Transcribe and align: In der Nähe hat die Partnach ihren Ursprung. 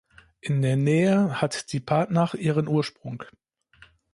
In 0.39 0.63
der 0.63 0.77
Nähe 0.77 1.39
hat 1.41 1.71
die 1.73 1.79
Partnach 1.79 2.33
ihren 2.33 2.67
Ursprung. 2.67 3.21